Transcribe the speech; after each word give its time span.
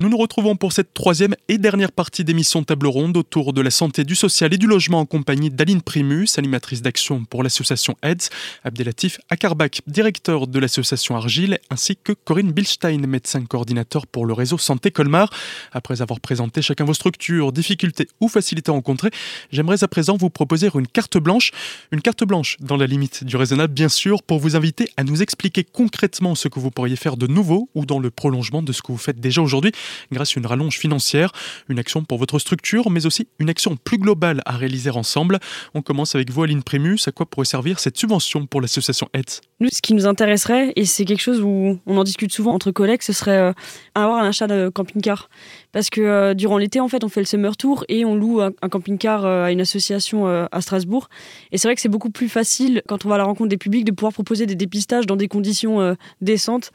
Nous 0.00 0.08
nous 0.08 0.16
retrouvons 0.16 0.54
pour 0.54 0.72
cette 0.72 0.94
troisième 0.94 1.34
et 1.48 1.58
dernière 1.58 1.90
partie 1.90 2.22
d'émission 2.22 2.62
Table 2.62 2.86
Ronde 2.86 3.16
autour 3.16 3.52
de 3.52 3.60
la 3.60 3.72
santé, 3.72 4.04
du 4.04 4.14
social 4.14 4.54
et 4.54 4.56
du 4.56 4.68
logement 4.68 5.00
en 5.00 5.06
compagnie 5.06 5.50
d'Aline 5.50 5.82
Primus, 5.82 6.28
animatrice 6.36 6.82
d'action 6.82 7.24
pour 7.24 7.42
l'association 7.42 7.96
AIDS, 8.02 8.30
Abdelatif 8.62 9.18
Akarbak, 9.28 9.80
directeur 9.88 10.46
de 10.46 10.56
l'association 10.60 11.16
Argile, 11.16 11.58
ainsi 11.68 11.96
que 11.96 12.12
Corinne 12.12 12.52
Bilstein, 12.52 13.08
médecin 13.08 13.44
coordinateur 13.44 14.06
pour 14.06 14.24
le 14.24 14.34
réseau 14.34 14.56
Santé 14.56 14.92
Colmar. 14.92 15.30
Après 15.72 16.00
avoir 16.00 16.20
présenté 16.20 16.62
chacun 16.62 16.84
vos 16.84 16.94
structures, 16.94 17.50
difficultés 17.50 18.06
ou 18.20 18.28
facilités 18.28 18.70
rencontrées, 18.70 19.10
j'aimerais 19.50 19.82
à 19.82 19.88
présent 19.88 20.16
vous 20.16 20.30
proposer 20.30 20.70
une 20.72 20.86
carte 20.86 21.18
blanche. 21.18 21.50
Une 21.90 22.02
carte 22.02 22.22
blanche 22.22 22.56
dans 22.60 22.76
la 22.76 22.86
limite 22.86 23.24
du 23.24 23.34
raisonnable, 23.34 23.74
bien 23.74 23.88
sûr, 23.88 24.22
pour 24.22 24.38
vous 24.38 24.54
inviter 24.54 24.90
à 24.96 25.02
nous 25.02 25.22
expliquer 25.22 25.64
concrètement 25.64 26.36
ce 26.36 26.46
que 26.46 26.60
vous 26.60 26.70
pourriez 26.70 26.94
faire 26.94 27.16
de 27.16 27.26
nouveau 27.26 27.68
ou 27.74 27.84
dans 27.84 27.98
le 27.98 28.12
prolongement 28.12 28.62
de 28.62 28.70
ce 28.72 28.80
que 28.80 28.92
vous 28.92 28.98
faites 28.98 29.18
déjà 29.18 29.42
aujourd'hui 29.42 29.72
grâce 30.12 30.36
à 30.36 30.40
une 30.40 30.46
rallonge 30.46 30.78
financière, 30.78 31.32
une 31.68 31.78
action 31.78 32.04
pour 32.04 32.18
votre 32.18 32.38
structure, 32.38 32.90
mais 32.90 33.06
aussi 33.06 33.28
une 33.38 33.50
action 33.50 33.76
plus 33.76 33.98
globale 33.98 34.42
à 34.44 34.56
réaliser 34.56 34.90
ensemble. 34.90 35.38
On 35.74 35.82
commence 35.82 36.14
avec 36.14 36.30
vous, 36.30 36.42
Aline 36.42 36.62
Prémus. 36.62 36.98
À 37.06 37.12
quoi 37.12 37.26
pourrait 37.26 37.46
servir 37.46 37.78
cette 37.78 37.96
subvention 37.96 38.46
pour 38.46 38.60
l'association 38.60 39.08
AIDS 39.14 39.40
Nous, 39.60 39.68
ce 39.72 39.82
qui 39.82 39.94
nous 39.94 40.06
intéresserait, 40.06 40.72
et 40.76 40.84
c'est 40.84 41.04
quelque 41.04 41.20
chose 41.20 41.40
où 41.40 41.78
on 41.86 41.96
en 41.96 42.04
discute 42.04 42.32
souvent 42.32 42.54
entre 42.54 42.70
collègues, 42.70 43.02
ce 43.02 43.12
serait 43.12 43.38
euh, 43.38 43.52
avoir 43.94 44.22
un 44.22 44.28
achat 44.28 44.46
de 44.46 44.68
camping-car. 44.68 45.28
Parce 45.72 45.90
que 45.90 46.00
euh, 46.00 46.34
durant 46.34 46.58
l'été, 46.58 46.80
en 46.80 46.88
fait, 46.88 47.04
on 47.04 47.08
fait 47.08 47.20
le 47.20 47.26
summer 47.26 47.56
tour 47.56 47.84
et 47.88 48.04
on 48.04 48.14
loue 48.14 48.40
un, 48.40 48.52
camping-car 48.68 49.24
euh, 49.24 49.44
à 49.44 49.52
une 49.52 49.60
association 49.60 50.26
à 50.26 50.60
Strasbourg. 50.60 51.08
Et 51.52 51.58
c'est 51.58 51.68
vrai 51.68 51.74
que 51.74 51.80
c'est 51.80 51.88
beaucoup 51.88 52.10
plus 52.10 52.28
facile, 52.28 52.82
quand 52.88 53.04
on 53.04 53.08
va 53.08 53.16
à 53.16 53.18
la 53.18 53.24
rencontre 53.24 53.48
des 53.48 53.58
publics, 53.58 53.84
de 53.84 53.92
pouvoir 53.92 54.12
proposer 54.12 54.46
des 54.46 54.54
dépistages 54.54 55.06
dans 55.06 55.16
des 55.16 55.28
conditions 55.28 55.96
décentes. 56.20 56.72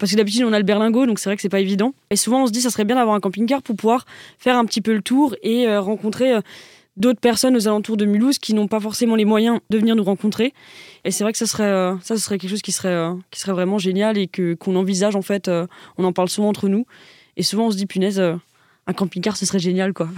Parce 0.00 0.10
que 0.12 0.16
d'habitude, 0.16 0.44
on 0.44 0.52
a 0.54 0.58
le 0.58 0.64
berlingot, 0.64 1.04
donc 1.04 1.18
c'est 1.18 1.28
vrai 1.28 1.36
que 1.36 1.42
c'est 1.42 1.50
pas 1.50 1.60
évident. 1.60 1.92
Et 2.10 2.16
souvent, 2.16 2.42
on 2.42 2.46
se 2.46 2.52
dit, 2.52 2.62
ça 2.62 2.70
serait 2.70 2.86
bien 2.86 2.96
d'avoir 2.96 3.14
un 3.14 3.20
camping-car 3.20 3.62
pour 3.62 3.76
pouvoir 3.76 4.06
faire 4.38 4.56
un 4.56 4.64
petit 4.64 4.80
peu 4.80 4.94
le 4.94 5.02
tour 5.02 5.36
et 5.42 5.68
euh, 5.68 5.82
rencontrer 5.82 6.32
euh, 6.32 6.40
d'autres 6.96 7.20
personnes 7.20 7.54
aux 7.54 7.68
alentours 7.68 7.98
de 7.98 8.06
Mulhouse 8.06 8.38
qui 8.38 8.54
n'ont 8.54 8.66
pas 8.66 8.80
forcément 8.80 9.14
les 9.14 9.26
moyens 9.26 9.60
de 9.68 9.78
venir 9.78 9.94
nous 9.94 10.02
rencontrer. 10.02 10.54
Et 11.04 11.10
c'est 11.10 11.22
vrai 11.22 11.32
que 11.32 11.38
ça 11.38 11.46
serait, 11.46 11.64
euh, 11.64 11.94
ça, 12.00 12.16
serait 12.16 12.38
quelque 12.38 12.50
chose 12.50 12.62
qui 12.62 12.72
serait, 12.72 13.10
qui 13.30 13.40
serait 13.40 13.52
vraiment 13.52 13.76
génial 13.76 14.16
et 14.16 14.26
que, 14.26 14.54
qu'on 14.54 14.74
envisage, 14.74 15.16
en 15.16 15.22
fait. 15.22 15.50
on 15.98 16.04
en 16.04 16.12
parle 16.14 16.30
souvent 16.30 16.48
entre 16.48 16.68
nous. 16.68 16.86
Et 17.36 17.42
souvent, 17.42 17.66
on 17.66 17.70
se 17.70 17.76
dit, 17.76 17.86
punaise, 17.86 18.18
un 18.18 18.92
camping-car, 18.94 19.36
ce 19.36 19.44
serait 19.44 19.58
génial, 19.58 19.92
quoi. 19.92 20.08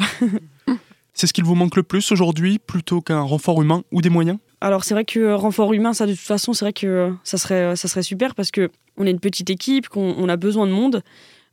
c'est 1.13 1.27
ce 1.27 1.33
qu'il 1.33 1.45
vous 1.45 1.57
manque 1.57 1.75
le 1.75 1.83
plus 1.83 2.13
aujourd'hui, 2.13 2.61
plutôt 2.61 3.01
qu'un 3.01 3.23
renfort 3.23 3.61
humain 3.61 3.83
ou 3.91 4.01
des 4.01 4.11
moyens? 4.11 4.39
Alors 4.63 4.85
c'est 4.85 4.95
vrai 4.95 5.05
que 5.05 5.33
renfort 5.33 5.73
humain, 5.73 5.93
ça 5.93 6.07
de 6.07 6.13
toute 6.13 6.21
façon, 6.21 6.53
c'est 6.53 6.65
vrai 6.65 6.73
que 6.73 7.13
ça 7.25 7.37
serait, 7.37 7.75
ça 7.75 7.89
serait 7.89 8.03
super 8.03 8.35
parce 8.35 8.51
que 8.51 8.71
on 8.97 9.07
est 9.07 9.11
une 9.11 9.21
petite 9.21 9.51
équipe, 9.51 9.89
qu'on 9.89 10.29
a 10.29 10.37
besoin 10.37 10.67
de 10.67 10.73
monde. 10.73 11.03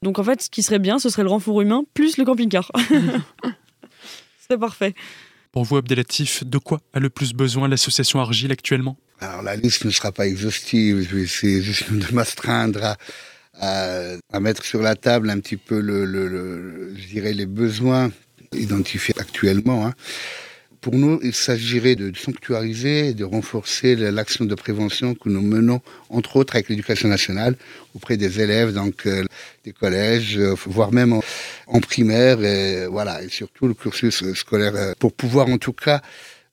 Donc 0.02 0.20
en 0.20 0.24
fait, 0.24 0.42
ce 0.44 0.50
qui 0.50 0.62
serait 0.64 0.80
bien, 0.80 1.00
ce 1.00 1.10
serait 1.10 1.24
le 1.24 1.30
renfort 1.30 1.62
humain 1.62 1.84
plus 1.94 2.18
le 2.18 2.26
camping-car. 2.26 2.72
c'est 4.50 4.58
parfait. 4.58 4.94
Pour 5.52 5.64
vous, 5.64 5.78
Abdelatif, 5.78 6.46
de 6.46 6.58
quoi 6.60 6.82
a 6.94 7.00
le 7.00 7.10
plus 7.10 7.34
besoin 7.34 7.68
l'association 7.68 8.20
Argile 8.20 8.52
actuellement? 8.52 8.98
Alors 9.20 9.42
la 9.42 9.56
liste 9.56 9.86
ne 9.86 9.90
sera 9.90 10.12
pas 10.12 10.28
exhaustive, 10.28 11.02
je 11.02 11.16
vais 11.16 11.24
essayer 11.24 11.62
juste 11.62 11.92
de 11.92 12.14
m'astreindre 12.14 12.96
à, 13.60 14.18
à, 14.32 14.40
mettre 14.40 14.64
sur 14.64 14.82
la 14.82 14.96
table 14.96 15.30
un 15.32 15.40
petit 15.40 15.58
peu 15.58 15.80
le, 15.80 16.06
le, 16.06 16.94
je 16.96 17.08
dirais 17.08 17.34
les 17.34 17.48
besoins 17.48 18.12
identifiés 18.54 19.16
actuellement. 19.18 19.88
Hein. 19.88 19.94
Pour 20.82 20.96
nous, 20.96 21.20
il 21.24 21.34
s'agirait 21.34 21.96
de 21.96 22.16
sanctuariser 22.16 23.10
et 23.10 23.14
de 23.14 23.26
renforcer 23.26 23.96
l'action 23.96 24.46
de 24.46 24.56
prévention 24.56 25.14
que 25.14 25.28
nous 25.28 25.42
menons, 25.42 25.82
entre 26.10 26.38
autres 26.38 26.56
avec 26.56 26.70
l'éducation 26.70 27.10
nationale, 27.10 27.56
auprès 27.96 28.16
des 28.16 28.40
élèves, 28.40 28.74
donc 28.74 29.06
euh, 29.06 29.26
des 29.66 29.74
collèges, 29.74 30.38
euh, 30.38 30.56
voire 30.66 30.94
même 30.94 31.20
en, 31.68 31.80
primaire, 31.82 32.42
et 32.46 32.88
voilà, 32.88 33.22
et 33.22 33.28
surtout 33.28 33.68
le 33.68 33.74
cursus 33.74 34.34
scolaire, 34.34 34.76
euh, 34.76 34.94
pour 34.98 35.12
pouvoir 35.12 35.50
en 35.50 35.58
tout 35.58 35.74
cas 35.74 36.02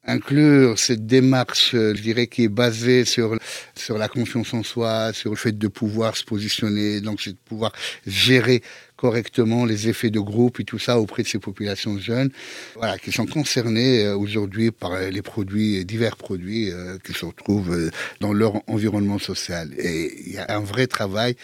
inclure 0.06 0.78
cette 0.78 1.06
démarche, 1.06 1.70
je 1.72 2.00
dirais, 2.00 2.26
qui 2.26 2.44
est 2.44 2.48
basée 2.48 3.04
sur 3.04 3.36
sur 3.74 3.98
la 3.98 4.08
confiance 4.08 4.54
en 4.54 4.62
soi, 4.62 5.12
sur 5.12 5.30
le 5.30 5.36
fait 5.36 5.56
de 5.56 5.68
pouvoir 5.68 6.16
se 6.16 6.24
positionner, 6.24 7.00
donc 7.00 7.20
c'est 7.20 7.32
de 7.32 7.44
pouvoir 7.44 7.72
gérer 8.06 8.62
correctement 8.96 9.64
les 9.64 9.88
effets 9.88 10.10
de 10.10 10.20
groupe 10.20 10.58
et 10.60 10.64
tout 10.64 10.78
ça 10.78 10.98
auprès 10.98 11.22
de 11.22 11.28
ces 11.28 11.38
populations 11.38 11.98
jeunes, 11.98 12.30
voilà, 12.74 12.98
qui 12.98 13.12
sont 13.12 13.26
concernées 13.26 14.04
euh, 14.04 14.16
aujourd'hui 14.16 14.70
par 14.70 14.98
les 14.98 15.22
produits, 15.22 15.84
divers 15.84 16.16
produits 16.16 16.70
euh, 16.70 16.98
qui 17.04 17.12
se 17.12 17.24
retrouvent 17.24 17.74
euh, 17.74 17.90
dans 18.20 18.32
leur 18.32 18.62
environnement 18.68 19.18
social. 19.18 19.70
Et 19.78 20.12
il 20.26 20.32
y 20.32 20.38
a 20.38 20.46
un 20.48 20.60
vrai 20.60 20.86
travail 20.86 21.36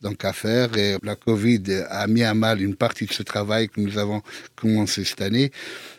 donc 0.00 0.24
à 0.24 0.32
faire. 0.32 0.76
Et 0.76 0.96
la 1.02 1.16
Covid 1.16 1.62
a 1.88 2.06
mis 2.06 2.22
à 2.22 2.34
mal 2.34 2.60
une 2.60 2.74
partie 2.74 3.06
de 3.06 3.12
ce 3.12 3.22
travail 3.22 3.68
que 3.68 3.80
nous 3.80 3.98
avons 3.98 4.22
commencé 4.56 5.04
cette 5.04 5.20
année 5.20 5.50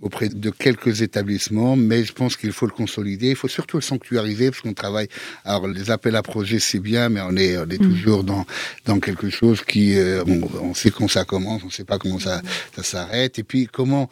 auprès 0.02 0.30
de 0.30 0.50
quelques 0.50 1.02
établissements, 1.02 1.76
mais 1.76 2.04
je 2.04 2.14
pense 2.14 2.36
qu'il 2.36 2.52
faut 2.52 2.66
le 2.66 2.72
consolider. 2.72 3.30
Il 3.30 3.36
faut 3.36 3.48
surtout 3.48 3.78
le 3.78 3.82
sanctuariser 3.82 4.52
parce 4.52 4.62
qu'on 4.62 4.74
travaille. 4.74 5.08
Alors 5.46 5.68
les 5.68 5.92
appels 5.92 6.16
à 6.16 6.24
projets 6.24 6.60
c'est 6.60 6.80
bien, 6.80 7.10
mais 7.10 7.22
on 7.22 7.36
est, 7.36 7.58
on 7.58 7.70
est 7.70 7.82
mm. 7.82 7.90
toujours 7.90 8.24
dans 8.24 8.46
dans 8.86 9.00
quelque 9.00 9.30
chose 9.30 9.62
qui, 9.64 9.98
euh, 9.98 10.24
on, 10.26 10.74
sait 10.74 10.92
quand 10.92 11.08
ça 11.08 11.26
commence, 11.26 11.64
on 11.64 11.68
ne 11.68 11.72
sait 11.72 11.86
pas 11.86 11.98
comment 11.98 12.20
ça 12.20 12.42
ça 12.76 12.84
s'arrête, 12.84 13.40
et 13.40 13.44
puis 13.44 13.68
comment 13.72 14.10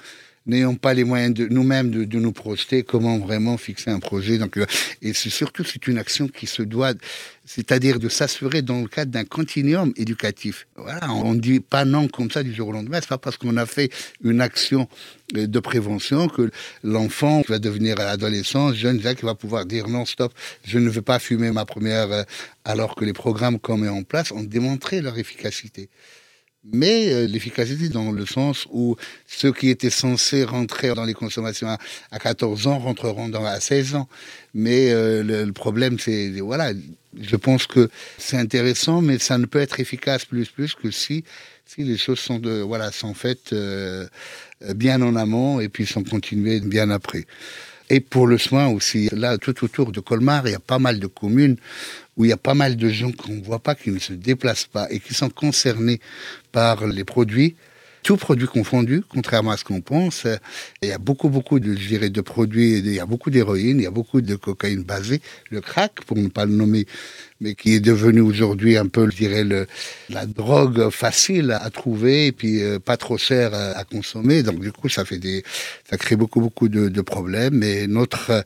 n'ayons 0.49 0.75
pas 0.75 0.93
les 0.93 1.03
moyens 1.03 1.33
de 1.33 1.47
nous-mêmes 1.47 1.91
de, 1.91 2.19
nous 2.19 2.31
projeter, 2.31 2.83
comment 2.83 3.17
vraiment 3.19 3.57
fixer 3.57 3.91
un 3.91 3.99
projet. 3.99 4.37
Donc, 4.37 4.57
euh, 4.57 4.65
et 5.01 5.13
surtout 5.13 5.63
c'est 5.63 5.87
une 5.87 5.97
action 5.97 6.27
qui 6.27 6.47
se 6.47 6.61
doit, 6.61 6.93
c'est-à-dire 7.45 7.99
de 7.99 8.09
s'assurer 8.09 8.61
dans 8.61 8.81
le 8.81 8.87
cadre 8.87 9.11
d'un 9.11 9.23
continuum 9.23 9.93
éducatif. 9.95 10.67
Voilà, 10.75 11.11
on 11.11 11.33
ne 11.35 11.39
dit 11.39 11.59
pas 11.59 11.85
non 11.85 12.07
comme 12.07 12.31
ça 12.31 12.43
du 12.43 12.53
jour 12.53 12.69
au 12.69 12.71
lendemain. 12.71 12.99
C'est 12.99 13.09
pas 13.09 13.17
parce 13.17 13.37
qu'on 13.37 13.57
a 13.57 13.65
fait 13.65 13.91
une 14.23 14.41
action 14.41 14.89
euh, 15.37 15.47
de 15.47 15.59
prévention 15.59 16.27
que 16.27 16.49
l'enfant 16.83 17.43
va 17.47 17.59
devenir 17.59 17.99
adolescent, 17.99 18.73
jeune, 18.73 18.99
qui 18.99 19.25
va 19.25 19.35
pouvoir 19.35 19.65
dire 19.65 19.87
non, 19.87 20.05
stop, 20.05 20.33
je 20.65 20.79
ne 20.79 20.89
veux 20.89 21.01
pas 21.01 21.19
fumer 21.19 21.51
ma 21.51 21.65
première, 21.65 22.11
euh, 22.11 22.23
alors 22.65 22.95
que 22.95 23.05
les 23.05 23.13
programmes 23.13 23.59
qu'on 23.59 23.77
met 23.77 23.89
en 23.89 24.03
place 24.03 24.31
ont 24.31 24.43
démontré 24.43 25.01
leur 25.01 25.17
efficacité 25.17 25.89
mais 26.63 27.13
euh, 27.13 27.25
l'efficacité 27.27 27.89
dans 27.89 28.11
le 28.11 28.25
sens 28.25 28.67
où 28.71 28.95
ceux 29.27 29.53
qui 29.53 29.69
étaient 29.69 29.89
censés 29.89 30.43
rentrer 30.43 30.93
dans 30.93 31.05
les 31.05 31.13
consommations 31.13 31.67
à, 32.11 32.19
14 32.19 32.67
ans 32.67 32.79
rentreront 32.79 33.29
dans, 33.29 33.45
à 33.45 33.59
16 33.59 33.95
ans. 33.95 34.09
Mais 34.53 34.91
euh, 34.91 35.23
le, 35.23 35.51
problème, 35.53 35.97
c'est, 35.99 36.29
voilà, 36.39 36.73
je 37.19 37.35
pense 37.35 37.65
que 37.65 37.89
c'est 38.17 38.37
intéressant, 38.37 39.01
mais 39.01 39.19
ça 39.19 39.37
ne 39.37 39.45
peut 39.45 39.59
être 39.59 39.79
efficace 39.79 40.25
plus 40.25 40.49
plus 40.49 40.75
que 40.75 40.91
si, 40.91 41.23
si 41.65 41.83
les 41.83 41.97
choses 41.97 42.19
sont, 42.19 42.39
de, 42.39 42.61
voilà, 42.61 42.91
sont 42.91 43.13
faites 43.13 43.53
euh, 43.53 44.07
bien 44.75 45.01
en 45.01 45.15
amont 45.15 45.59
et 45.59 45.69
puis 45.69 45.85
sont 45.85 46.03
continuées 46.03 46.59
bien 46.59 46.89
après. 46.89 47.25
Et 47.91 48.01
pour 48.01 48.27
le 48.27 48.37
soin 48.37 48.67
aussi, 48.67 49.09
là, 49.11 49.37
tout 49.39 49.63
autour 49.63 49.91
de 49.91 49.99
Colmar, 49.99 50.47
il 50.47 50.51
y 50.51 50.55
a 50.55 50.59
pas 50.59 50.77
mal 50.77 50.99
de 50.99 51.07
communes 51.07 51.57
où 52.19 52.25
il 52.25 52.29
y 52.29 52.33
a 52.33 52.37
pas 52.37 52.53
mal 52.53 52.75
de 52.75 52.89
gens 52.89 53.11
qu'on 53.11 53.33
ne 53.33 53.41
voit 53.41 53.59
pas, 53.59 53.73
qui 53.73 53.89
ne 53.89 53.97
se 53.97 54.13
déplacent 54.13 54.67
pas 54.67 54.85
et 54.91 54.99
qui 54.99 55.15
sont 55.15 55.29
concernés 55.29 55.99
par 56.51 56.85
les 56.85 57.03
produits 57.03 57.55
tout 58.03 58.17
produit 58.17 58.47
confondu, 58.47 59.03
contrairement 59.07 59.51
à 59.51 59.57
ce 59.57 59.63
qu'on 59.63 59.81
pense. 59.81 60.25
Il 60.81 60.89
y 60.89 60.91
a 60.91 60.97
beaucoup, 60.97 61.29
beaucoup 61.29 61.59
de, 61.59 61.75
je 61.75 61.87
dirais, 61.87 62.09
de 62.09 62.21
produits, 62.21 62.77
il 62.77 62.93
y 62.93 62.99
a 62.99 63.05
beaucoup 63.05 63.29
d'héroïne, 63.29 63.79
il 63.79 63.83
y 63.83 63.87
a 63.87 63.91
beaucoup 63.91 64.21
de 64.21 64.35
cocaïne 64.35 64.83
basée, 64.83 65.21
le 65.49 65.61
crack, 65.61 66.03
pour 66.05 66.17
ne 66.17 66.27
pas 66.27 66.45
le 66.45 66.53
nommer, 66.53 66.85
mais 67.41 67.55
qui 67.55 67.73
est 67.73 67.79
devenu 67.79 68.21
aujourd'hui 68.21 68.77
un 68.77 68.87
peu, 68.87 69.09
je 69.09 69.15
dirais, 69.15 69.45
la 70.09 70.25
drogue 70.25 70.89
facile 70.89 71.51
à 71.51 71.69
trouver 71.69 72.27
et 72.27 72.31
puis 72.31 72.61
euh, 72.61 72.79
pas 72.79 72.97
trop 72.97 73.17
cher 73.17 73.53
à, 73.53 73.83
consommer. 73.83 74.43
Donc 74.43 74.59
du 74.59 74.71
coup, 74.71 74.89
ça 74.89 75.05
fait 75.05 75.17
des, 75.17 75.43
ça 75.89 75.97
crée 75.97 76.15
beaucoup, 76.15 76.41
beaucoup 76.41 76.69
de, 76.69 77.01
problèmes. 77.01 77.63
Et 77.63 77.87
notre 77.87 78.43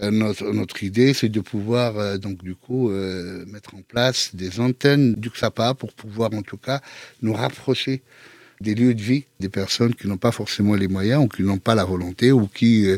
notre, 0.00 0.50
notre, 0.52 0.82
idée, 0.82 1.14
c'est 1.14 1.28
de 1.28 1.40
pouvoir 1.40 1.98
euh, 1.98 2.18
donc 2.18 2.42
du 2.42 2.54
coup 2.54 2.90
euh, 2.90 3.44
mettre 3.46 3.74
en 3.74 3.82
place 3.82 4.34
des 4.34 4.60
antennes 4.60 5.14
du 5.14 5.30
XAPA 5.30 5.74
pour 5.74 5.92
pouvoir 5.92 6.32
en 6.34 6.42
tout 6.42 6.56
cas 6.56 6.80
nous 7.22 7.32
rapprocher 7.32 8.02
des 8.60 8.74
lieux 8.74 8.94
de 8.94 9.02
vie 9.02 9.24
des 9.40 9.48
personnes 9.48 9.94
qui 9.94 10.08
n'ont 10.08 10.16
pas 10.16 10.32
forcément 10.32 10.74
les 10.74 10.88
moyens 10.88 11.24
ou 11.24 11.28
qui 11.28 11.42
n'ont 11.42 11.58
pas 11.58 11.74
la 11.74 11.84
volonté 11.84 12.32
ou 12.32 12.48
qui 12.48 12.88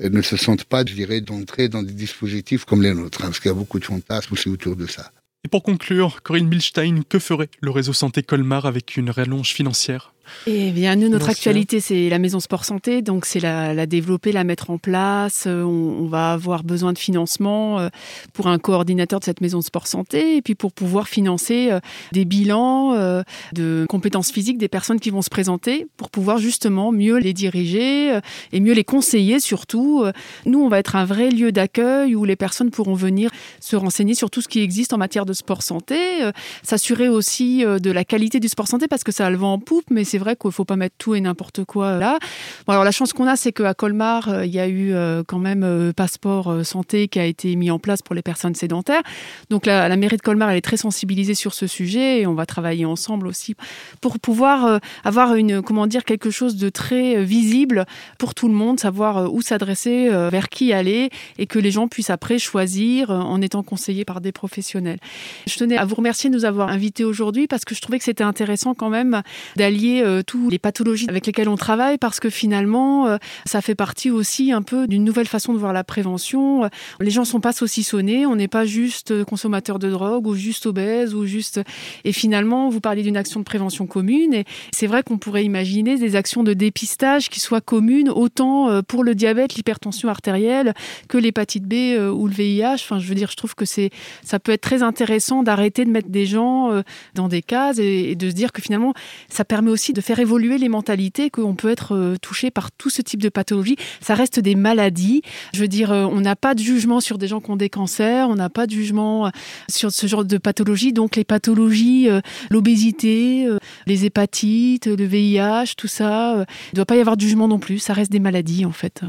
ne 0.00 0.22
se 0.22 0.36
sentent 0.36 0.64
pas, 0.64 0.84
je 0.84 0.92
dirais, 0.94 1.20
d'entrer 1.20 1.68
dans 1.68 1.84
des 1.84 1.92
dispositifs 1.92 2.64
comme 2.64 2.82
les 2.82 2.92
nôtres, 2.92 3.22
hein, 3.22 3.26
parce 3.26 3.38
qu'il 3.38 3.48
y 3.48 3.52
a 3.52 3.56
beaucoup 3.56 3.78
de 3.78 3.84
fantasmes 3.84 4.32
aussi 4.32 4.48
autour 4.48 4.74
de 4.74 4.86
ça. 4.86 5.12
Et 5.44 5.48
pour 5.48 5.62
conclure, 5.62 6.22
Corinne 6.22 6.48
Bilstein, 6.48 7.02
que 7.08 7.20
ferait 7.20 7.48
le 7.60 7.70
réseau 7.70 7.92
santé 7.92 8.24
Colmar 8.24 8.66
avec 8.66 8.96
une 8.96 9.10
rallonge 9.10 9.52
financière? 9.52 10.12
Eh 10.46 10.70
bien, 10.70 10.96
nous, 10.96 11.08
notre 11.08 11.28
actualité, 11.28 11.80
c'est 11.80 12.08
la 12.08 12.18
maison 12.18 12.40
sport 12.40 12.64
santé, 12.64 13.02
donc 13.02 13.24
c'est 13.24 13.40
la, 13.40 13.74
la, 13.74 13.86
développer, 13.86 14.32
la 14.32 14.44
mettre 14.44 14.70
en 14.70 14.78
place. 14.78 15.46
On, 15.46 15.60
on, 16.00 16.06
va 16.06 16.32
avoir 16.32 16.64
besoin 16.64 16.92
de 16.92 16.98
financement 16.98 17.88
pour 18.32 18.48
un 18.48 18.58
coordinateur 18.58 19.20
de 19.20 19.24
cette 19.24 19.40
maison 19.40 19.60
sport 19.60 19.86
santé, 19.86 20.36
et 20.36 20.42
puis 20.42 20.54
pour 20.54 20.72
pouvoir 20.72 21.08
financer 21.08 21.70
des 22.12 22.24
bilans 22.24 23.22
de 23.52 23.86
compétences 23.88 24.30
physiques 24.30 24.58
des 24.58 24.68
personnes 24.68 25.00
qui 25.00 25.10
vont 25.10 25.22
se 25.22 25.30
présenter, 25.30 25.86
pour 25.96 26.10
pouvoir 26.10 26.38
justement 26.38 26.92
mieux 26.92 27.18
les 27.18 27.32
diriger 27.32 28.18
et 28.52 28.60
mieux 28.60 28.72
les 28.72 28.84
conseiller 28.84 29.40
surtout. 29.40 30.04
Nous, 30.46 30.60
on 30.60 30.68
va 30.68 30.78
être 30.78 30.96
un 30.96 31.04
vrai 31.04 31.30
lieu 31.30 31.52
d'accueil 31.52 32.14
où 32.14 32.24
les 32.24 32.36
personnes 32.36 32.70
pourront 32.70 32.94
venir 32.94 33.30
se 33.60 33.76
renseigner 33.76 34.14
sur 34.14 34.30
tout 34.30 34.40
ce 34.40 34.48
qui 34.48 34.60
existe 34.60 34.92
en 34.92 34.98
matière 34.98 35.26
de 35.26 35.32
sport 35.32 35.62
santé, 35.62 36.22
euh, 36.22 36.32
s'assurer 36.62 37.08
aussi 37.08 37.64
euh, 37.64 37.78
de 37.78 37.90
la 37.90 38.04
qualité 38.04 38.40
du 38.40 38.48
sport 38.48 38.68
santé 38.68 38.88
parce 38.88 39.04
que 39.04 39.12
ça 39.12 39.26
a 39.26 39.30
le 39.30 39.36
vent 39.36 39.54
en 39.54 39.58
poupe, 39.58 39.86
mais 39.90 40.04
c'est 40.04 40.17
vrai 40.18 40.36
qu'il 40.36 40.48
ne 40.48 40.52
faut 40.52 40.64
pas 40.64 40.76
mettre 40.76 40.96
tout 40.98 41.14
et 41.14 41.20
n'importe 41.20 41.64
quoi 41.64 41.98
là. 41.98 42.18
Bon, 42.66 42.72
alors 42.72 42.84
la 42.84 42.90
chance 42.90 43.12
qu'on 43.12 43.26
a, 43.26 43.36
c'est 43.36 43.52
qu'à 43.52 43.74
Colmar, 43.74 44.28
euh, 44.28 44.46
il 44.46 44.52
y 44.52 44.60
a 44.60 44.68
eu 44.68 44.94
quand 45.26 45.38
même 45.38 45.92
passeport 45.94 46.64
santé 46.64 47.08
qui 47.08 47.18
a 47.18 47.24
été 47.24 47.54
mis 47.56 47.70
en 47.70 47.78
place 47.78 48.02
pour 48.02 48.14
les 48.14 48.22
personnes 48.22 48.54
sédentaires. 48.54 49.02
Donc 49.50 49.66
la, 49.66 49.88
la, 49.88 49.96
mairie 49.96 50.16
de 50.16 50.22
Colmar, 50.22 50.50
elle 50.50 50.56
est 50.56 50.62
très 50.62 50.76
sensibilisée 50.76 51.34
sur 51.34 51.54
ce 51.54 51.66
sujet 51.66 52.20
et 52.20 52.26
on 52.26 52.34
va 52.34 52.46
travailler 52.46 52.84
ensemble 52.84 53.26
aussi 53.26 53.54
pour 54.00 54.18
pouvoir 54.18 54.80
avoir 55.04 55.34
une, 55.34 55.62
comment 55.62 55.86
dire, 55.86 56.04
quelque 56.04 56.30
chose 56.30 56.56
de 56.56 56.68
très 56.68 57.22
visible 57.22 57.86
pour 58.18 58.34
tout 58.34 58.48
le 58.48 58.54
monde, 58.54 58.80
savoir 58.80 59.32
où 59.32 59.42
s'adresser, 59.42 60.08
vers 60.30 60.48
qui 60.48 60.72
aller 60.72 61.10
et 61.38 61.46
que 61.46 61.58
les 61.58 61.70
gens 61.70 61.88
puissent 61.88 62.10
après 62.10 62.38
choisir 62.38 63.10
en 63.10 63.40
étant 63.40 63.62
conseillés 63.62 64.04
par 64.04 64.20
des 64.20 64.32
professionnels. 64.32 64.98
Je 65.46 65.56
tenais 65.56 65.76
à 65.76 65.84
vous 65.84 65.94
remercier 65.94 66.30
de 66.30 66.34
nous 66.34 66.44
avoir 66.44 66.68
invités 66.68 67.04
aujourd'hui 67.04 67.46
parce 67.46 67.64
que 67.64 67.74
je 67.74 67.80
trouvais 67.80 67.98
que 67.98 68.04
c'était 68.04 68.24
intéressant 68.24 68.74
quand 68.74 68.90
même 68.90 69.22
d'allier 69.56 70.02
euh, 70.08 70.22
toutes 70.22 70.50
les 70.50 70.58
pathologies 70.58 71.06
avec 71.08 71.26
lesquelles 71.26 71.48
on 71.48 71.56
travaille 71.56 71.98
parce 71.98 72.20
que 72.20 72.30
finalement, 72.30 73.06
euh, 73.06 73.18
ça 73.46 73.60
fait 73.60 73.74
partie 73.74 74.10
aussi 74.10 74.52
un 74.52 74.62
peu 74.62 74.86
d'une 74.86 75.04
nouvelle 75.04 75.26
façon 75.26 75.52
de 75.52 75.58
voir 75.58 75.72
la 75.72 75.84
prévention. 75.84 76.68
Les 77.00 77.10
gens 77.10 77.22
ne 77.22 77.26
sont 77.26 77.40
pas 77.40 77.52
saucissonnés, 77.52 78.26
on 78.26 78.36
n'est 78.36 78.48
pas 78.48 78.64
juste 78.64 79.24
consommateur 79.24 79.78
de 79.78 79.90
drogue 79.90 80.26
ou 80.26 80.34
juste 80.34 80.66
obèse 80.66 81.14
ou 81.14 81.26
juste... 81.26 81.60
Et 82.04 82.12
finalement, 82.12 82.68
vous 82.68 82.80
parlez 82.80 83.02
d'une 83.02 83.16
action 83.16 83.40
de 83.40 83.44
prévention 83.44 83.86
commune 83.86 84.34
et 84.34 84.44
c'est 84.72 84.86
vrai 84.86 85.02
qu'on 85.02 85.18
pourrait 85.18 85.44
imaginer 85.44 85.96
des 85.96 86.16
actions 86.16 86.42
de 86.42 86.54
dépistage 86.54 87.28
qui 87.28 87.40
soient 87.40 87.60
communes 87.60 88.10
autant 88.10 88.68
euh, 88.68 88.82
pour 88.82 89.04
le 89.04 89.14
diabète, 89.14 89.54
l'hypertension 89.54 90.08
artérielle 90.08 90.74
que 91.08 91.18
l'hépatite 91.18 91.64
B 91.64 91.74
ou 92.12 92.26
le 92.26 92.32
VIH. 92.32 92.74
Enfin, 92.74 92.98
je 92.98 93.08
veux 93.08 93.14
dire, 93.14 93.30
je 93.30 93.36
trouve 93.36 93.54
que 93.54 93.64
c'est, 93.64 93.90
ça 94.22 94.38
peut 94.38 94.52
être 94.52 94.62
très 94.62 94.82
intéressant 94.82 95.42
d'arrêter 95.42 95.84
de 95.84 95.90
mettre 95.90 96.08
des 96.08 96.26
gens 96.26 96.72
euh, 96.72 96.82
dans 97.14 97.28
des 97.28 97.42
cases 97.42 97.78
et, 97.78 98.14
de 98.14 98.30
se 98.30 98.34
dire 98.34 98.52
que 98.52 98.62
finalement, 98.62 98.94
ça 99.28 99.44
permet 99.44 99.70
aussi 99.70 99.92
faire 100.00 100.18
évoluer 100.18 100.58
les 100.58 100.68
mentalités, 100.68 101.30
qu'on 101.30 101.54
peut 101.54 101.70
être 101.70 101.94
euh, 101.94 102.16
touché 102.20 102.50
par 102.50 102.70
tout 102.72 102.90
ce 102.90 103.02
type 103.02 103.22
de 103.22 103.28
pathologie. 103.28 103.76
Ça 104.00 104.14
reste 104.14 104.40
des 104.40 104.54
maladies. 104.54 105.22
Je 105.54 105.60
veux 105.60 105.68
dire, 105.68 105.92
euh, 105.92 106.04
on 106.04 106.20
n'a 106.20 106.36
pas 106.36 106.54
de 106.54 106.60
jugement 106.60 107.00
sur 107.00 107.18
des 107.18 107.28
gens 107.28 107.40
qui 107.40 107.50
ont 107.50 107.56
des 107.56 107.70
cancers, 107.70 108.28
on 108.28 108.34
n'a 108.34 108.50
pas 108.50 108.66
de 108.66 108.72
jugement 108.72 109.30
sur 109.68 109.90
ce 109.90 110.06
genre 110.06 110.24
de 110.24 110.38
pathologie. 110.38 110.92
Donc 110.92 111.16
les 111.16 111.24
pathologies, 111.24 112.08
l'obésité, 112.50 113.48
les 113.86 114.04
hépatites, 114.04 114.86
le 114.86 115.04
VIH, 115.04 115.74
tout 115.76 115.88
ça, 115.88 116.34
il 116.34 116.40
ne 116.72 116.76
doit 116.76 116.86
pas 116.86 116.96
y 116.96 117.00
avoir 117.00 117.16
de 117.16 117.22
jugement 117.22 117.48
non 117.48 117.58
plus. 117.58 117.78
Ça 117.78 117.92
reste 117.92 118.12
des 118.12 118.20
maladies 118.20 118.64
en 118.64 118.72
fait. 118.72 119.02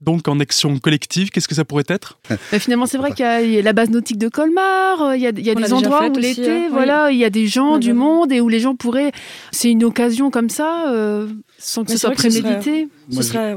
Donc 0.00 0.28
en 0.28 0.40
action 0.40 0.78
collective, 0.78 1.30
qu'est-ce 1.30 1.48
que 1.48 1.54
ça 1.54 1.64
pourrait 1.64 1.84
être? 1.88 2.18
Bah, 2.28 2.36
Finalement, 2.58 2.86
c'est 2.86 2.98
vrai 2.98 3.12
qu'il 3.12 3.24
y, 3.24 3.58
a 3.58 3.62
la 3.62 3.72
base 3.72 3.90
nautique 3.90 4.18
de 4.18 4.28
Colmar, 4.28 5.02
euh, 5.02 5.16
il 5.16 5.22
y 5.22 5.26
a, 5.26 5.32
des 5.32 5.72
endroits 5.72 6.08
où 6.08 6.18
l'été, 6.18 6.66
hein. 6.66 6.68
voilà, 6.70 7.10
il 7.10 7.18
y 7.18 7.24
a 7.24 7.30
des 7.30 7.46
gens, 7.46 7.78
du 7.78 7.92
monde 7.92 8.32
et 8.32 8.40
où 8.40 8.48
les 8.48 8.60
gens 8.60 8.74
pourraient. 8.74 9.12
C'est 9.50 9.70
une 9.70 9.84
occasion 9.84 10.30
comme 10.30 10.48
ça, 10.48 10.90
euh, 10.90 11.28
sans 11.58 11.84
que 11.84 11.92
ce 11.92 11.98
soit 11.98 12.10
prémédité. 12.10 12.88
Ce 13.10 13.22
serait, 13.22 13.56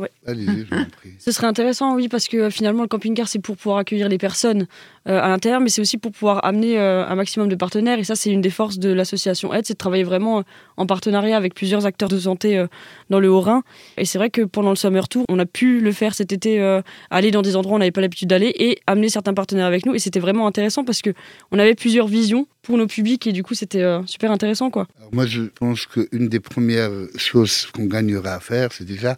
ce 1.20 1.32
serait 1.32 1.48
intéressant, 1.48 1.96
oui, 1.96 2.08
parce 2.10 2.28
que 2.28 2.50
finalement, 2.50 2.82
le 2.82 2.88
camping-car, 2.88 3.28
c'est 3.28 3.40
pour 3.40 3.58
pouvoir 3.58 3.78
accueillir 3.78 4.10
les 4.10 4.18
personnes 4.18 4.68
euh, 5.08 5.22
à 5.22 5.30
l'intérieur, 5.30 5.62
mais 5.62 5.70
c'est 5.70 5.82
aussi 5.82 5.98
pour 5.98 6.12
pouvoir 6.12 6.44
amener 6.46 6.78
un 6.78 7.16
maximum 7.16 7.48
de 7.48 7.56
partenaires. 7.56 8.00
Et 8.00 8.04
ça, 8.04 8.16
c'est 8.16 8.32
une 8.32 8.42
des 8.42 8.50
forces 8.50 8.78
de 8.80 8.90
l'association 8.92 9.54
Aide, 9.54 9.66
c'est 9.66 9.74
de 9.74 9.78
travailler 9.78 10.04
vraiment 10.04 10.44
en 10.76 10.86
partenariat 10.86 11.38
avec 11.38 11.54
plusieurs 11.54 11.86
acteurs 11.86 12.10
de 12.10 12.20
santé 12.20 12.66
dans 13.10 13.20
le 13.20 13.30
Haut-Rhin. 13.30 13.64
Et 13.98 14.06
c'est 14.06 14.18
vrai 14.18 14.30
que 14.30 14.42
pendant 14.42 14.70
le 14.70 14.76
Summer 14.76 15.08
Tour, 15.08 15.26
on 15.30 15.40
a 15.40 15.46
pu 15.46 15.80
le 15.80 15.92
faire 15.92 16.14
cet 16.14 16.32
été, 16.32 16.62
euh, 16.62 16.82
aller 17.10 17.32
dans 17.32 17.42
des 17.42 17.56
endroits 17.56 17.74
où 17.74 17.76
on 17.76 17.80
n'avait 17.80 17.92
pas 17.92 18.02
l'habitude 18.02 18.30
d'aller 18.30 18.54
et 18.58 18.80
amener 18.88 19.10
certains 19.10 19.34
partenaires 19.34 19.66
avec 19.66 19.86
nous. 19.86 19.94
Et 19.94 20.00
c'était 20.00 20.20
vraiment 20.20 20.48
intéressant 20.48 20.84
parce 20.84 21.02
que 21.02 21.12
on 21.52 21.60
avait 21.60 21.76
plusieurs 21.76 22.08
visions 22.08 22.48
pour 22.62 22.78
nos 22.78 22.88
publics 22.88 23.26
et 23.28 23.32
du 23.32 23.44
coup 23.44 23.54
c'était 23.54 23.82
euh, 23.82 24.06
super 24.06 24.30
intéressant 24.30 24.70
quoi. 24.70 24.88
moi 25.14 25.26
je 25.26 25.44
pense 25.44 25.86
qu'une 25.86 26.28
des 26.28 26.42
premières 26.42 26.92
choses 27.16 27.68
qu'on 27.74 27.86
gagnerait 27.88 28.30
à 28.30 28.40
faire, 28.40 28.72
c'est 28.72 28.86
déjà, 28.86 29.18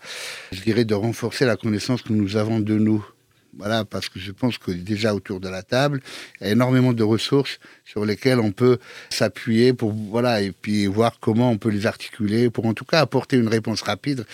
je 0.51 0.62
dirais, 0.62 0.86
de 0.86 0.94
renforcer 0.94 1.45
la 1.45 1.56
connaissance 1.56 2.01
que 2.01 2.13
nous 2.13 2.38
avons 2.38 2.60
de 2.60 2.77
nous. 2.77 3.06
Voilà, 3.57 3.84
parce 3.84 4.10
que 4.10 4.19
je 4.19 4.31
pense 4.31 4.57
que 4.57 4.72
déjà 4.72 5.16
autour 5.16 5.40
de 5.40 5.50
la 5.50 5.63
table, 5.63 6.01
il 6.40 6.48
y 6.48 6.50
a 6.50 6.54
énormément 6.54 6.94
de 6.94 7.04
ressources 7.04 7.60
sur 7.84 8.06
lesquelles 8.06 8.40
on 8.40 8.51
peut 8.51 8.78
s'appuyer 9.10 9.74
pour 9.74 9.92
voilà 9.92 10.42
et 10.42 10.51
puis 10.51 10.86
voir 10.86 11.19
comment 11.19 11.50
on 11.50 11.57
peut 11.57 11.69
les 11.69 11.88
articuler 11.88 12.51
pour 12.51 12.68
en 12.68 12.75
tout 12.75 12.86
cas 12.86 13.00
apporter 13.00 13.38
une 13.38 13.48
réponse 13.48 13.81
rapide, 13.81 14.25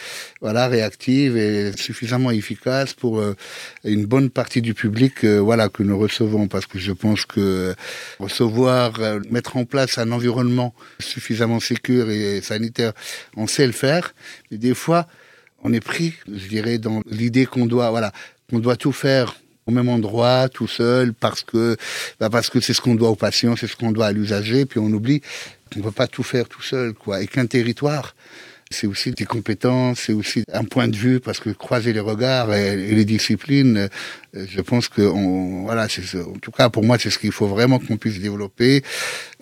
voilà, 0.41 0.67
réactive 0.67 1.38
et 1.38 1.71
suffisamment 1.77 2.31
efficace 2.31 2.94
pour 2.94 3.19
euh, 3.19 3.35
une 3.85 4.06
bonne 4.06 4.29
partie 4.29 4.62
du 4.62 4.73
public, 4.73 5.23
euh, 5.23 5.39
voilà, 5.39 5.69
que 5.69 5.81
nous 5.81 5.97
recevons. 5.97 6.47
Parce 6.50 6.65
que 6.65 6.77
je 6.77 6.91
pense 6.91 7.25
que 7.25 7.73
recevoir, 8.19 9.00
euh, 9.00 9.21
mettre 9.31 9.56
en 9.56 9.63
place 9.63 9.97
un 9.97 10.12
environnement 10.12 10.75
suffisamment 11.00 11.62
sécur 11.62 12.09
et 12.09 12.41
sanitaire, 12.41 12.91
on 13.38 13.47
sait 13.47 13.65
le 13.65 13.73
faire, 13.73 14.13
mais 14.51 14.57
des 14.57 14.73
fois 14.73 15.07
on 15.65 15.73
est 15.73 15.79
pris, 15.79 16.13
je 16.27 16.47
dirais, 16.47 16.77
dans 16.77 17.01
l'idée 17.09 17.47
qu'on 17.47 17.65
doit, 17.65 17.89
voilà, 17.89 18.12
on 18.51 18.59
doit 18.59 18.75
tout 18.75 18.92
faire 18.92 19.36
au 19.68 19.71
même 19.71 19.89
endroit, 19.89 20.47
tout 20.50 20.68
seul, 20.68 21.13
parce 21.13 21.44
que 21.44 21.75
bah 22.19 22.30
parce 22.30 22.50
que 22.50 22.59
c'est 22.59 22.74
ce 22.74 22.81
qu'on 22.81 22.95
doit 22.95 23.09
aux 23.09 23.15
patients, 23.15 23.56
c'est 23.56 23.68
ce 23.68 23.75
qu'on 23.75 23.92
doit 23.92 24.07
à 24.07 24.12
l'usager, 24.12 24.65
puis 24.65 24.80
on 24.80 24.88
oublie 24.88 25.21
qu'on 25.74 25.80
ne 25.80 25.86
peut 25.86 25.92
pas 25.92 26.07
tout 26.07 26.24
faire 26.24 26.47
tout 26.47 26.62
seul, 26.62 26.94
quoi. 26.94 27.21
Et 27.21 27.27
qu'un 27.27 27.47
territoire, 27.47 28.15
c'est 28.69 28.88
aussi 28.88 29.12
des 29.12 29.25
compétences, 29.25 30.01
c'est 30.06 30.13
aussi 30.13 30.44
un 30.53 30.63
point 30.63 30.88
de 30.88 30.95
vue, 30.95 31.19
parce 31.19 31.39
que 31.39 31.50
croiser 31.50 31.94
les 31.94 32.00
regards 32.00 32.53
et, 32.53 32.75
les 32.75 33.06
disciplines, 33.06 33.89
je 34.35 34.61
pense 34.61 34.87
que, 34.87 35.01
on, 35.01 35.63
voilà, 35.63 35.87
c'est 35.89 36.19
en 36.19 36.33
tout 36.41 36.51
cas 36.51 36.69
pour 36.69 36.83
moi, 36.83 36.97
c'est 36.99 37.09
ce 37.09 37.19
qu'il 37.19 37.31
faut 37.31 37.47
vraiment 37.47 37.79
qu'on 37.79 37.97
puisse 37.97 38.19
développer 38.19 38.83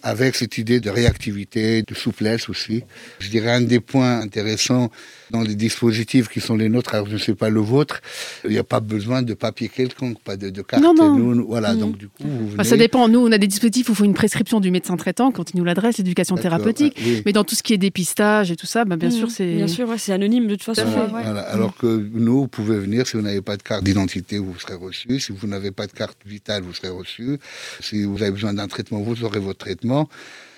avec 0.04 0.36
cette 0.36 0.58
idée 0.58 0.82
de 0.82 0.90
réactivité, 0.90 1.82
de 1.82 1.94
souplesse 1.96 2.50
aussi. 2.50 2.84
Je 3.20 3.30
dirais 3.30 3.52
un 3.52 3.62
des 3.62 3.80
points 3.80 4.20
intéressants 4.20 4.92
dans 5.32 5.42
les 5.42 5.56
dispositifs 5.56 6.28
qui 6.28 6.42
sont 6.42 6.58
les 6.58 6.68
nôtres, 6.68 6.94
alors 6.94 7.08
je 7.08 7.14
ne 7.14 7.18
sais 7.18 7.34
pas 7.34 7.50
le 7.50 7.62
vôtre, 7.62 8.02
il 8.44 8.52
n'y 8.52 8.58
a 8.58 8.66
pas 8.66 8.82
besoin 8.82 9.22
de 9.22 9.34
papier 9.34 9.70
quelconque, 9.70 10.20
pas 10.20 10.36
de, 10.36 10.50
de 10.50 10.62
carte. 10.62 10.84
Non, 10.84 10.94
non. 10.94 11.16
Nous, 11.16 11.48
voilà, 11.48 11.74
donc 11.74 11.98
du 11.98 12.08
coup, 12.08 12.24
vous 12.26 12.50
venez... 12.50 12.64
ça 12.64 12.76
dépend. 12.76 13.08
Nous, 13.08 13.20
on 13.20 13.32
a 13.32 13.38
des 13.38 13.48
dispositifs 13.48 13.88
où 13.90 13.94
il 13.94 13.96
faut 13.96 14.04
une 14.04 14.14
prescription 14.14 14.60
du 14.60 14.72
médecin 14.72 14.98
traitant 14.98 15.32
quand 15.32 15.52
il 15.52 15.58
nous 15.58 15.64
l'adresse, 15.64 15.98
l'éducation 15.98 16.36
thérapeutique. 16.36 17.00
Mais 17.26 17.32
dans 17.32 17.46
tout 17.46 17.56
ce 17.56 17.64
qui 17.64 17.74
est 17.74 17.78
dépistage 17.78 18.52
et 18.52 18.56
tout 18.58 18.68
ça, 18.68 18.84
bah, 18.86 18.98
bien 18.98 19.10
mmh. 19.10 19.12
sûr, 19.12 19.32
c'est. 19.32 19.56
Bien 19.56 19.68
sûr, 19.68 19.88
c'est 19.98 20.12
anonyme 20.12 20.48
de 20.48 20.56
toute 20.56 20.64
façon. 20.64 20.86
Voilà, 21.10 21.42
Alors 21.42 21.76
que 21.78 22.10
nous, 22.14 22.42
vous 22.42 22.48
pouvez 22.48 22.78
venir 22.78 23.08
si 23.08 23.16
vous 23.16 23.24
n'avez 23.24 23.42
pas 23.42 23.56
de 23.56 23.64
carte 23.64 23.84
d'identité, 23.84 24.38
vous 24.38 24.60
serez 24.60 24.76
reçu. 24.84 25.20
Si 25.20 25.32
vous 25.32 25.48
n'avez 25.48 25.72
pas 25.72 25.88
de 25.88 25.92
carte 25.92 26.20
vitale, 26.26 26.64
vous 26.64 26.74
serez 26.74 26.90
reçu. 26.90 27.40
Si 27.80 28.04
vous 28.04 28.22
avez 28.22 28.32
besoin 28.32 28.54
d'un 28.54 28.68
traitement, 28.68 29.02
vous 29.02 29.24
aurez 29.24 29.40
votre 29.40 29.60
traitement. 29.60 30.10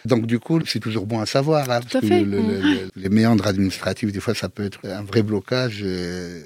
Donc 0.06 0.26
du 0.28 0.40
coup, 0.40 0.60
c'est 0.66 0.80
toujours 0.80 1.06
bon 1.06 1.20
à 1.20 1.26
savoir. 1.26 1.70
Hein, 1.70 1.80
parce 1.82 2.06
que 2.06 2.24
mm. 2.24 2.90
les 2.96 3.10
méandres 3.10 3.48
administratifs, 3.48 4.12
des 4.12 4.20
fois, 4.20 4.36
ça 4.36 4.50
peut 4.50 4.66
être 4.66 4.80
un 4.86 5.04
vrai 5.04 5.24
blocage. 5.24 5.80
Euh, 5.84 6.42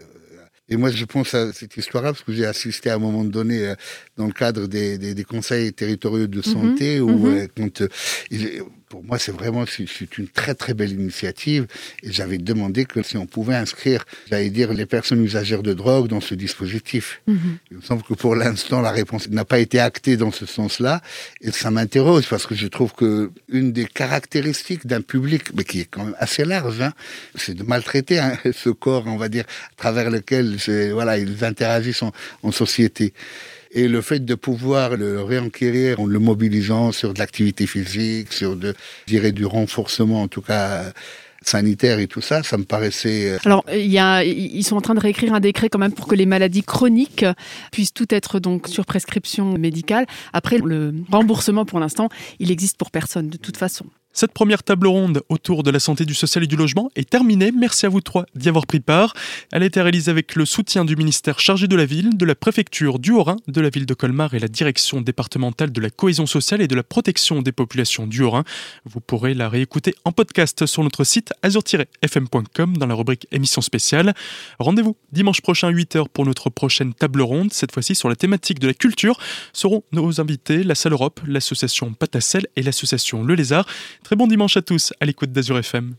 et 0.70 0.78
moi, 0.78 0.92
je 0.92 1.06
pense 1.06 1.34
à 1.34 1.52
cette 1.52 1.76
histoire-là 1.78 2.12
parce 2.14 2.24
que 2.24 2.32
j'ai 2.32 2.46
assisté 2.46 2.90
à 2.90 2.96
un 2.96 3.00
moment 3.00 3.24
donné 3.24 3.68
euh, 3.68 3.76
dans 4.18 4.28
le 4.28 4.34
cadre 4.34 4.68
des, 4.68 5.26
conseils 5.28 5.74
territoriaux 5.74 6.28
de 6.28 6.42
mm-hmm. 6.42 6.54
santé 6.54 7.02
où, 7.02 7.10
mm-hmm. 7.10 7.40
euh, 7.40 7.48
quand, 7.58 7.84
pour 8.90 9.04
moi, 9.04 9.20
c'est 9.20 9.32
vraiment 9.32 9.66
c'est 9.68 10.18
une 10.18 10.28
très 10.28 10.56
très 10.56 10.74
belle 10.74 10.92
initiative. 10.92 11.68
Et 12.02 12.12
j'avais 12.12 12.40
demandé 12.40 12.86
que 12.86 13.04
si 13.04 13.18
on 13.18 13.28
pouvait 13.28 13.56
inscrire, 13.56 14.04
j'allais 14.30 14.50
dire, 14.50 14.74
les 14.74 14.88
personnes 14.88 15.24
usagères 15.24 15.62
de 15.62 15.74
drogue 15.74 16.08
dans 16.08 16.22
ce 16.22 16.34
dispositif. 16.34 17.22
Mhm. 17.28 17.58
Il 17.70 17.78
me 17.78 17.82
semble 17.84 18.02
que 18.02 18.16
pour 18.16 18.36
l'instant, 18.36 18.82
la 18.82 18.92
réponse 18.92 19.30
n'a 19.30 19.46
pas 19.46 19.60
été 19.60 19.80
actée 19.80 20.18
dans 20.18 20.32
ce 20.32 20.48
sens-là. 20.48 21.02
Et 21.42 21.52
ça 21.52 21.70
m'interroge 21.70 22.28
parce 22.28 22.48
que 22.48 22.56
je 22.56 22.68
trouve 22.68 22.94
que 22.94 23.32
une 23.48 23.72
des 23.72 23.86
caractéristiques 23.86 24.88
d'un 24.88 25.02
public, 25.02 25.54
mais 25.54 25.64
qui 25.64 25.82
est 25.82 25.86
quand 25.86 26.06
même 26.06 26.16
assez 26.18 26.44
large, 26.44 26.82
hein, 26.82 26.94
c'est 27.36 27.54
de 27.54 27.64
maltraiter 27.64 28.18
hein, 28.18 28.38
ce 28.52 28.70
corps, 28.72 29.06
on 29.06 29.18
va 29.18 29.30
dire, 29.30 29.46
à 29.72 29.76
travers 29.78 30.10
lequel 30.10 30.58
voilà, 30.94 31.20
ils 31.20 31.44
interagissent 31.46 32.02
en, 32.02 32.12
en 32.42 32.52
société. 32.52 33.14
Et 33.72 33.88
le 33.88 34.02
fait 34.02 34.26
de 34.26 34.36
pouvoir 34.36 34.98
le 34.98 35.22
réenquérir 35.22 36.00
en 36.00 36.06
le 36.06 36.20
mobilisant 36.20 36.92
sur 36.92 37.14
de 37.14 37.20
l'activité 37.20 37.68
physique, 37.68 38.34
sur 38.34 38.56
de, 38.56 38.74
je 39.06 39.14
dirais, 39.14 39.32
du 39.32 39.46
renforcement, 39.46 40.24
en 40.24 40.28
tout 40.28 40.42
cas, 40.42 40.92
sanitaire 41.44 42.00
et 42.00 42.08
tout 42.08 42.22
ça, 42.22 42.44
ça 42.44 42.58
me 42.58 42.64
paraissait... 42.64 43.32
Euh, 43.32 43.38
Alors, 43.46 43.64
il 43.72 43.88
y 43.88 44.00
a, 44.00 44.24
ils 44.24 44.64
sont 44.64 44.76
en 44.76 44.82
train 44.82 44.96
de 44.96 45.00
réécrire 45.00 45.34
un 45.34 45.40
décret 45.40 45.70
quand 45.70 45.80
même 45.80 45.94
pour 45.94 46.08
que 46.08 46.16
les 46.16 46.26
maladies 46.26 46.64
chroniques 46.64 47.26
puissent 47.72 47.94
tout 47.94 48.14
être 48.14 48.40
donc 48.40 48.68
sur 48.68 48.86
prescription 48.86 49.58
médicale. 49.58 50.06
Après, 50.34 50.58
le 50.58 50.94
remboursement, 51.12 51.66
pour 51.66 51.80
l'instant, 51.80 52.10
il 52.40 52.52
existe 52.52 52.78
pour 52.78 52.92
personne, 52.92 53.30
de 53.30 53.38
toute 53.38 53.58
façon. 53.58 53.86
Cette 54.12 54.34
première 54.34 54.64
table 54.64 54.88
ronde 54.88 55.22
autour 55.30 55.62
de 55.62 55.70
la 55.70 55.80
santé, 55.80 56.04
du 56.04 56.16
social 56.16 56.44
et 56.44 56.48
du 56.48 56.56
logement 56.56 56.90
est 56.96 57.08
terminée. 57.08 57.52
Merci 57.52 57.86
à 57.86 57.90
vous 57.90 58.02
trois 58.02 58.26
d'y 58.36 58.50
avoir 58.50 58.66
pris 58.66 58.80
part. 58.80 59.14
Elle 59.52 59.62
a 59.64 59.66
été 59.68 59.82
réalisée 59.82 60.10
avec 60.10 60.36
le 60.36 60.46
soutien 60.46 60.84
du 60.84 60.96
ministère 60.96 61.40
chargé 61.40 61.68
de 61.68 61.76
la 61.76 61.86
ville, 61.86 62.18
de 62.18 62.26
la 62.26 62.34
préfecture 62.34 62.98
du 62.98 63.12
Haut-Rhin, 63.12 63.38
de 63.48 63.62
la 63.62 63.70
ville 63.70 63.86
de 63.86 63.94
Colmar 63.94 64.34
et 64.34 64.40
la 64.40 64.48
direction 64.48 65.02
départementale 65.02 65.72
de 65.72 65.80
la 65.80 65.92
cohésion 65.92 66.26
sociale 66.26 66.62
et 66.62 66.68
de 66.68 66.76
la 66.76 66.82
protection 66.82 67.42
des 67.44 67.52
populations 67.52 68.08
du 68.08 68.24
Haut-Rhin. 68.24 68.44
Vous 68.86 69.00
pourrez 69.00 69.36
la 69.36 69.48
réécouter 69.48 69.94
en 70.06 70.12
podcast 70.12 70.66
sur 70.66 70.84
notre 70.84 71.04
site 71.04 71.32
azur-fm.com 71.44 72.78
dans 72.78 72.88
la 72.88 72.96
rubrique 72.96 73.28
émission 73.32 73.62
spéciale. 73.62 74.16
Rendez-vous 74.58 74.98
dimanche 75.12 75.42
prochain 75.42 75.72
8h 75.72 76.08
pour 76.12 76.26
notre 76.26 76.50
prochaine 76.50 76.96
table 76.96 77.22
ronde, 77.22 77.54
cette 77.54 77.72
fois-ci 77.72 77.94
sur 77.94 78.10
la 78.10 78.16
thématique 78.16 78.60
de 78.60 78.68
la 78.68 78.74
culture. 78.74 79.20
Seront 79.54 79.84
nos 79.92 80.20
invités 80.20 80.64
la 80.64 80.76
Salle 80.76 80.94
Europe, 80.94 81.22
l'association 81.28 81.94
Patacel 81.94 82.48
et 82.56 82.64
l'association 82.64 83.24
Le 83.24 83.36
Lézard. 83.36 83.68
Très 84.04 84.16
bon 84.16 84.28
dimanche 84.28 84.58
à 84.58 84.62
tous 84.62 84.94
à 85.00 85.06
l'écoute 85.06 85.32
d'Azur 85.32 85.58
FM. 85.58 85.96